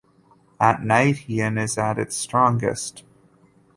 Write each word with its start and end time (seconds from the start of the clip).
At 0.59 0.83
night, 0.83 1.29
yin 1.29 1.59
is 1.59 1.77
at 1.77 1.99
its 1.99 2.15
strongest. 2.15 3.03